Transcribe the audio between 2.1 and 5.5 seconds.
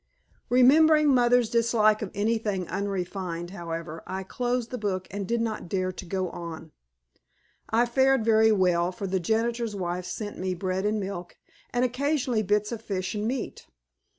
anything unrefined, however, I closed the book and did